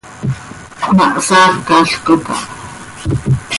Ma 0.95 1.05
hsaacalcot 1.25 2.25
aha. 2.35 2.45